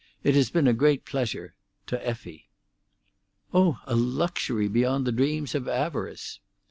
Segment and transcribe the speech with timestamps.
[0.23, 2.49] It has been a great pleasure—to Effie."
[3.53, 6.39] "Oh, a luxury beyond the dreams of avarice."